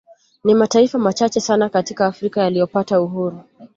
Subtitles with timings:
[0.43, 3.41] Ni mataifa machache sana katika Afrika yaliyopata uhuru